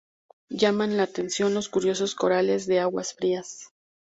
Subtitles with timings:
[0.49, 3.71] Llaman la atención los curiosos corales de aguas frías.